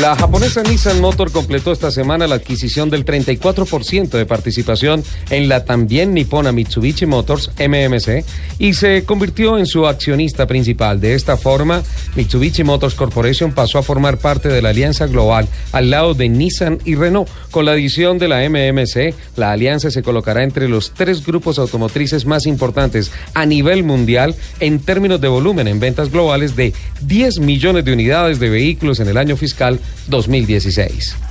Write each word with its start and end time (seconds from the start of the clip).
La 0.00 0.14
japonesa 0.14 0.62
Nissan 0.62 1.00
Motor 1.00 1.32
completó 1.32 1.72
esta 1.72 1.90
semana 1.90 2.28
la 2.28 2.36
adquisición 2.36 2.88
del 2.88 3.04
34% 3.04 4.10
de 4.10 4.26
participación 4.26 5.02
en 5.28 5.48
la 5.48 5.64
también 5.64 6.14
nipona 6.14 6.52
Mitsubishi 6.52 7.04
Motors 7.04 7.50
MMC 7.58 8.24
y 8.60 8.74
se 8.74 9.04
convirtió 9.04 9.58
en 9.58 9.66
su 9.66 9.88
accionista 9.88 10.46
principal. 10.46 11.00
De 11.00 11.14
esta 11.14 11.36
forma, 11.36 11.82
Mitsubishi 12.14 12.62
Motors 12.62 12.94
Corporation 12.94 13.50
pasó 13.52 13.78
a 13.78 13.82
formar 13.82 14.18
parte 14.18 14.48
de 14.48 14.62
la 14.62 14.68
alianza 14.68 15.06
global 15.06 15.48
al 15.72 15.90
lado 15.90 16.14
de 16.14 16.28
Nissan 16.28 16.78
y 16.84 16.94
Renault. 16.94 17.28
Con 17.50 17.64
la 17.64 17.72
adición 17.72 18.18
de 18.18 18.28
la 18.28 18.48
MMC, 18.48 19.14
la 19.36 19.50
alianza 19.50 19.90
se 19.90 20.04
colocará 20.04 20.44
entre 20.44 20.68
los 20.68 20.92
tres 20.92 21.26
grupos 21.26 21.58
automotrices 21.58 22.24
más 22.24 22.46
importantes 22.46 23.10
a 23.34 23.46
nivel 23.46 23.82
mundial 23.82 24.36
en 24.60 24.78
términos 24.78 25.20
de 25.20 25.26
volumen 25.26 25.66
en 25.66 25.80
ventas 25.80 26.12
globales 26.12 26.54
de 26.54 26.72
10 27.00 27.40
millones 27.40 27.84
de 27.84 27.92
unidades 27.92 28.38
de 28.38 28.48
vehículos 28.48 29.00
en 29.00 29.08
el 29.08 29.16
año 29.16 29.36
fiscal 29.36 29.80
2016. 30.08 31.27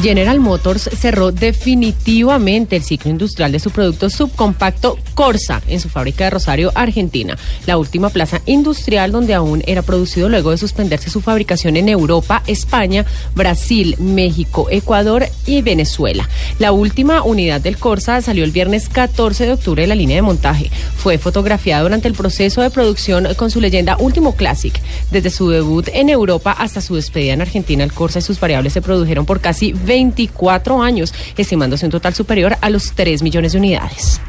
General 0.00 0.40
Motors 0.40 0.90
cerró 0.96 1.32
definitivamente 1.32 2.76
el 2.76 2.82
ciclo 2.82 3.10
industrial 3.10 3.50
de 3.52 3.60
su 3.60 3.70
producto 3.70 4.10
subcompacto 4.10 4.98
Corsa 5.14 5.62
en 5.68 5.80
su 5.80 5.88
fábrica 5.88 6.24
de 6.24 6.30
Rosario, 6.30 6.70
Argentina, 6.74 7.38
la 7.66 7.78
última 7.78 8.10
plaza 8.10 8.42
industrial 8.44 9.10
donde 9.10 9.32
aún 9.32 9.62
era 9.66 9.80
producido 9.80 10.28
luego 10.28 10.50
de 10.50 10.58
suspenderse 10.58 11.08
su 11.08 11.22
fabricación 11.22 11.76
en 11.76 11.88
Europa, 11.88 12.42
España, 12.46 13.06
Brasil, 13.34 13.96
México, 13.98 14.68
Ecuador 14.70 15.26
y 15.46 15.62
Venezuela. 15.62 16.28
La 16.58 16.72
última 16.72 17.22
unidad 17.22 17.62
del 17.62 17.78
Corsa 17.78 18.20
salió 18.20 18.44
el 18.44 18.50
viernes 18.50 18.90
14 18.90 19.46
de 19.46 19.52
octubre 19.52 19.82
de 19.82 19.88
la 19.88 19.94
línea 19.94 20.16
de 20.16 20.22
montaje. 20.22 20.70
Fue 20.96 21.16
fotografiada 21.16 21.82
durante 21.82 22.08
el 22.08 22.14
proceso 22.14 22.60
de 22.60 22.70
producción 22.70 23.26
con 23.36 23.50
su 23.50 23.60
leyenda 23.60 23.96
Último 23.98 24.36
Classic. 24.36 24.78
Desde 25.10 25.30
su 25.30 25.48
debut 25.48 25.88
en 25.92 26.10
Europa 26.10 26.52
hasta 26.52 26.82
su 26.82 26.96
despedida 26.96 27.32
en 27.32 27.40
Argentina, 27.40 27.82
el 27.82 27.92
Corsa 27.94 28.18
y 28.18 28.22
sus 28.22 28.38
variables 28.38 28.74
se 28.74 28.82
produjeron 28.82 29.24
por 29.24 29.40
casi 29.40 29.72
24 29.86 30.82
años, 30.82 31.14
estimándose 31.36 31.86
un 31.86 31.92
total 31.92 32.14
superior 32.14 32.56
a 32.60 32.70
los 32.70 32.92
3 32.92 33.22
millones 33.22 33.52
de 33.52 33.58
unidades. 33.58 34.20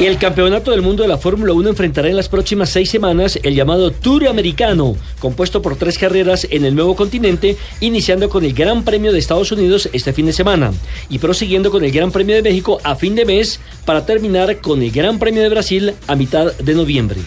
El 0.00 0.18
campeonato 0.18 0.72
del 0.72 0.82
mundo 0.82 1.04
de 1.04 1.08
la 1.08 1.16
Fórmula 1.16 1.52
1 1.52 1.68
enfrentará 1.68 2.08
en 2.08 2.16
las 2.16 2.28
próximas 2.28 2.70
seis 2.70 2.90
semanas 2.90 3.38
el 3.40 3.54
llamado 3.54 3.92
Tour 3.92 4.26
Americano, 4.26 4.96
compuesto 5.20 5.62
por 5.62 5.76
tres 5.76 5.96
carreras 5.96 6.44
en 6.50 6.64
el 6.64 6.74
nuevo 6.74 6.96
continente, 6.96 7.56
iniciando 7.78 8.28
con 8.28 8.44
el 8.44 8.52
Gran 8.52 8.82
Premio 8.82 9.12
de 9.12 9.20
Estados 9.20 9.52
Unidos 9.52 9.88
este 9.92 10.12
fin 10.12 10.26
de 10.26 10.32
semana 10.32 10.72
y 11.08 11.18
prosiguiendo 11.18 11.70
con 11.70 11.84
el 11.84 11.92
Gran 11.92 12.10
Premio 12.10 12.34
de 12.34 12.42
México 12.42 12.80
a 12.82 12.96
fin 12.96 13.14
de 13.14 13.24
mes 13.24 13.60
para 13.84 14.04
terminar 14.04 14.60
con 14.60 14.82
el 14.82 14.90
Gran 14.90 15.20
Premio 15.20 15.40
de 15.40 15.50
Brasil 15.50 15.94
a 16.08 16.16
mitad 16.16 16.52
de 16.52 16.74
noviembre. 16.74 17.20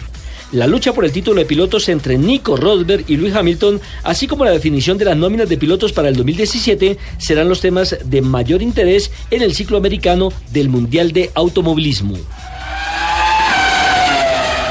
La 0.52 0.66
lucha 0.66 0.92
por 0.92 1.04
el 1.04 1.12
título 1.12 1.40
de 1.40 1.46
pilotos 1.46 1.88
entre 1.88 2.16
Nico 2.18 2.56
Rosberg 2.56 3.04
y 3.08 3.16
Luis 3.16 3.34
Hamilton, 3.34 3.80
así 4.04 4.28
como 4.28 4.44
la 4.44 4.52
definición 4.52 4.96
de 4.96 5.04
las 5.04 5.16
nóminas 5.16 5.48
de 5.48 5.58
pilotos 5.58 5.92
para 5.92 6.08
el 6.08 6.16
2017, 6.16 6.98
serán 7.18 7.48
los 7.48 7.60
temas 7.60 7.96
de 8.04 8.22
mayor 8.22 8.62
interés 8.62 9.10
en 9.30 9.42
el 9.42 9.54
ciclo 9.54 9.76
americano 9.76 10.32
del 10.52 10.68
Mundial 10.68 11.12
de 11.12 11.30
Automovilismo. 11.34 12.16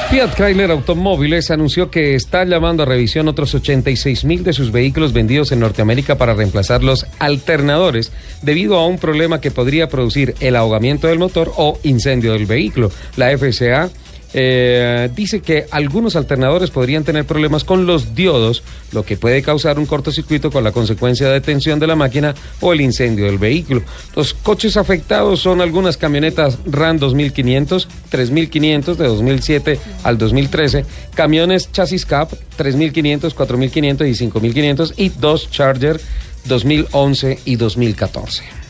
Fiat 0.10 0.36
Chrysler 0.36 0.72
Automóviles 0.72 1.52
anunció 1.52 1.90
que 1.90 2.16
está 2.16 2.46
llamando 2.46 2.84
a 2.84 2.86
revisión 2.86 3.28
otros 3.28 3.54
86 3.56 4.24
mil 4.24 4.44
de 4.44 4.54
sus 4.54 4.72
vehículos 4.72 5.12
vendidos 5.12 5.52
en 5.52 5.60
Norteamérica 5.60 6.16
para 6.18 6.36
reemplazar 6.36 6.84
los 6.84 7.06
alternadores 7.20 8.12
debido 8.42 8.78
a 8.78 8.88
un 8.88 8.98
problema 8.98 9.42
que 9.42 9.52
podría 9.52 9.90
producir 9.90 10.36
el 10.40 10.56
ahogamiento 10.56 11.08
del 11.08 11.20
motor 11.20 11.52
o 11.58 11.80
incendio 11.84 12.34
del 12.34 12.46
vehículo. 12.46 12.92
La 13.18 13.36
FCA 13.36 13.90
eh, 14.38 15.10
dice 15.16 15.40
que 15.40 15.66
algunos 15.72 16.18
alternadores 16.18 16.70
podrían 16.70 17.06
tener 17.06 17.24
problemas 17.24 17.64
con 17.64 17.86
los 17.86 18.16
diodos, 18.16 18.64
lo 18.92 19.06
que 19.06 19.16
puede 19.16 19.42
causar 19.42 19.80
un 19.80 19.86
cortocircuito 19.86 20.52
con 20.52 20.66
la 20.66 20.74
consecuencia 20.74 21.30
de 21.30 21.40
tensión 21.40 21.80
de 21.80 21.88
la 21.88 21.96
máquina 21.96 22.36
o 22.60 22.74
el 22.74 22.82
incendio 22.82 23.28
del 23.28 23.38
vehículo. 23.38 23.82
Los 24.14 24.34
coches 24.34 24.76
afectados 24.76 25.40
son 25.40 25.62
algunas 25.62 25.96
camionetas 25.96 26.60
RAM 26.66 27.00
2500, 27.00 27.88
3500 28.10 28.98
de 28.98 29.08
2007 29.08 29.80
al 30.04 30.18
2013, 30.18 30.84
camiones 31.14 31.72
chasis 31.72 32.06
CAP 32.06 32.34
3500, 32.58 33.34
4500 33.34 34.08
y 34.08 34.16
5500 34.16 34.94
y 34.98 35.10
dos 35.10 35.50
Charger 35.50 36.02
2011 36.44 37.40
y 37.46 37.56
2014. 37.56 38.65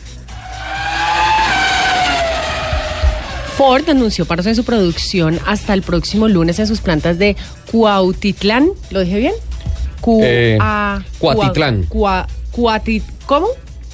Ford 3.56 3.88
anunció 3.88 4.26
paros 4.26 4.46
en 4.46 4.54
su 4.54 4.64
producción 4.64 5.38
hasta 5.46 5.72
el 5.72 5.82
próximo 5.82 6.28
lunes 6.28 6.58
en 6.58 6.66
sus 6.66 6.80
plantas 6.80 7.18
de 7.18 7.36
Cuautitlán. 7.72 8.68
¿Lo 8.90 9.00
dije 9.00 9.18
bien? 9.18 9.32
Cu 10.00 10.20
Eh, 10.22 10.58
a- 10.60 11.00
Cuatitlán. 11.18 11.86
Cua- 11.88 12.26
Cuati- 12.52 13.02
¿Cómo? 13.26 13.48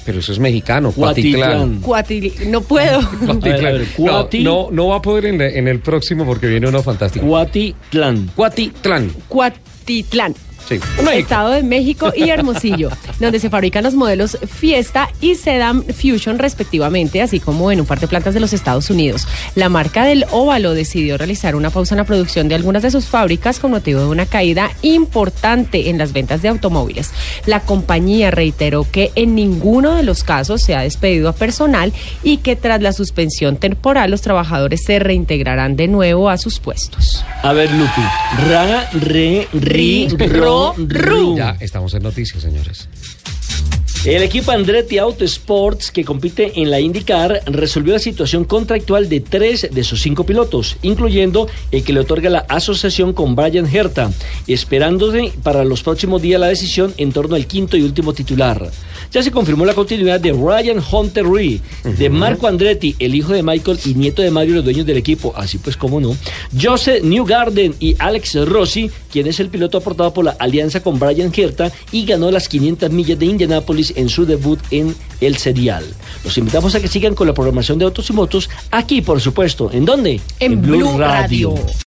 Pero 0.05 0.19
eso 0.19 0.33
es 0.33 0.39
mexicano, 0.39 0.91
Cuatitlán. 0.91 1.81
Cuatil- 1.81 2.47
no 2.47 2.59
puedo. 2.61 2.99
Cuatitlán. 3.19 3.41
A 3.41 3.57
ver, 3.57 3.65
a 3.67 3.71
ver, 3.71 3.87
Cuati- 3.95 4.43
No, 4.43 4.63
no, 4.65 4.71
no 4.71 4.87
va 4.89 4.97
a 4.97 5.01
poder 5.01 5.25
en, 5.27 5.39
en 5.41 5.67
el 5.69 5.79
próximo 5.79 6.25
porque 6.25 6.47
viene 6.47 6.67
uno 6.67 6.83
fantástico. 6.83 7.25
Cuatitlán. 7.25 8.29
Cuatitlán. 8.35 9.11
Cuatitlán. 9.29 10.35
Sí. 10.67 10.79
Estado 11.13 11.51
de 11.51 11.63
México 11.63 12.11
y 12.15 12.29
Hermosillo, 12.29 12.89
donde 13.19 13.39
se 13.39 13.49
fabrican 13.49 13.83
los 13.83 13.95
modelos 13.95 14.37
Fiesta 14.47 15.09
y 15.21 15.35
Sedan 15.35 15.83
Fusion 15.83 16.39
respectivamente, 16.39 17.21
así 17.21 17.39
como 17.39 17.71
en 17.71 17.81
un 17.81 17.85
par 17.85 17.99
de 17.99 18.07
plantas 18.07 18.33
de 18.33 18.39
los 18.39 18.53
Estados 18.53 18.89
Unidos. 18.89 19.27
La 19.55 19.69
marca 19.69 20.05
del 20.05 20.25
óvalo 20.31 20.73
decidió 20.73 21.17
realizar 21.17 21.55
una 21.55 21.69
pausa 21.69 21.95
en 21.95 21.99
la 21.99 22.05
producción 22.05 22.47
de 22.47 22.55
algunas 22.55 22.83
de 22.83 22.91
sus 22.91 23.05
fábricas 23.05 23.59
con 23.59 23.71
motivo 23.71 23.99
de 23.99 24.07
una 24.07 24.25
caída 24.25 24.71
importante 24.81 25.89
en 25.89 25.97
las 25.97 26.13
ventas 26.13 26.41
de 26.41 26.49
automóviles. 26.49 27.11
La 27.45 27.59
compañía 27.59 28.31
reiteró 28.31 28.85
que 28.89 29.11
en 29.15 29.35
ninguno 29.35 29.95
de 29.95 30.03
los 30.03 30.23
casos 30.23 30.61
se 30.61 30.75
ha 30.75 30.81
despedido 30.81 31.29
a 31.29 31.33
personal 31.33 31.93
y 32.23 32.37
que 32.37 32.55
tras 32.55 32.81
la 32.81 32.93
suspensión 32.93 33.57
temporal 33.57 34.11
los 34.11 34.21
trabajadores 34.21 34.83
se 34.83 34.99
reintegrarán 34.99 35.75
de 35.75 35.87
nuevo 35.87 36.29
a 36.29 36.37
sus 36.37 36.59
puestos. 36.59 37.23
A 37.41 37.53
ver, 37.53 37.71
Lupi. 37.71 38.01
Ra, 38.49 38.89
re, 38.93 39.47
ri, 39.53 40.07
ro, 40.07 40.52
Ya 41.35 41.57
estamos 41.59 41.93
en 41.93 42.03
noticias, 42.03 42.41
señores. 42.41 42.87
El 44.05 44.21
equipo 44.21 44.51
Andretti 44.51 44.97
Auto 44.97 45.23
Sports, 45.23 45.89
que 45.89 46.03
compite 46.03 46.59
en 46.61 46.69
la 46.69 46.81
IndyCar, 46.81 47.41
resolvió 47.45 47.93
la 47.93 47.99
situación 47.99 48.43
contractual 48.43 49.07
de 49.07 49.21
tres 49.21 49.69
de 49.71 49.83
sus 49.85 50.01
cinco 50.01 50.25
pilotos, 50.25 50.75
incluyendo 50.81 51.47
el 51.71 51.85
que 51.85 51.93
le 51.93 52.01
otorga 52.01 52.29
la 52.29 52.39
asociación 52.39 53.13
con 53.13 53.33
Brian 53.33 53.65
Herta, 53.65 54.11
esperándose 54.45 55.31
para 55.41 55.63
los 55.63 55.83
próximos 55.83 56.21
días 56.21 56.41
la 56.41 56.47
decisión 56.47 56.93
en 56.97 57.13
torno 57.13 57.37
al 57.37 57.47
quinto 57.47 57.77
y 57.77 57.83
último 57.83 58.11
titular. 58.11 58.69
Ya 59.09 59.23
se 59.23 59.31
confirmó 59.31 59.63
la 59.63 59.73
continuidad 59.73 60.19
de 60.19 60.33
Ryan 60.33 60.83
Hunter 60.91 61.25
Ree, 61.25 61.61
de 61.85 62.09
Marco 62.09 62.47
Andretti, 62.47 62.97
el 62.99 63.15
hijo 63.15 63.31
de 63.31 63.41
Michael 63.41 63.79
y 63.85 63.93
nieto 63.93 64.21
de 64.21 64.31
Mario, 64.31 64.55
los 64.55 64.65
dueños 64.65 64.85
del 64.85 64.97
equipo, 64.97 65.33
así 65.37 65.59
pues 65.59 65.77
como 65.77 66.01
no, 66.01 66.17
Joseph 66.61 67.03
Newgarden 67.03 67.75
y 67.79 67.95
Alex 67.99 68.35
Rossi, 68.47 68.91
quien 69.09 69.27
es 69.27 69.39
el 69.39 69.47
piloto 69.47 69.77
aportado 69.77 70.13
por 70.13 70.25
la 70.25 70.31
alianza 70.39 70.83
con 70.83 70.99
Brian 70.99 71.31
Herta 71.33 71.71
y 71.93 72.05
ganó 72.05 72.31
las 72.31 72.49
500 72.49 72.91
millas 72.91 73.17
de 73.17 73.27
Indianápolis 73.27 73.92
en 73.95 74.09
su 74.09 74.25
debut 74.25 74.59
en 74.71 74.95
el 75.21 75.37
serial. 75.37 75.85
Los 76.23 76.37
invitamos 76.37 76.75
a 76.75 76.79
que 76.79 76.87
sigan 76.87 77.15
con 77.15 77.27
la 77.27 77.33
programación 77.33 77.79
de 77.79 77.85
Autos 77.85 78.09
y 78.09 78.13
Motos 78.13 78.49
aquí, 78.71 79.01
por 79.01 79.19
supuesto. 79.21 79.71
¿En 79.71 79.85
dónde? 79.85 80.21
En 80.39 80.61
Blue 80.61 80.97
Radio. 80.97 81.55